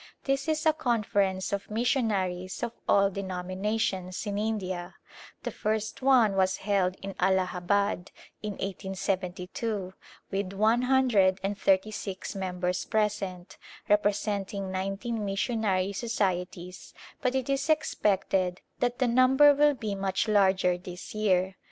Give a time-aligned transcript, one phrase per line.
[0.23, 4.95] This is a conference of missionaries of all denominations in India;
[5.43, 8.09] the first one was held in Allahabad,
[8.41, 9.93] in 1872,
[10.31, 13.59] with one hundred and thirty six members present,
[13.89, 20.79] representing nineteen missionary societies, but it is expected that the number will be much larger
[20.79, 21.57] this year.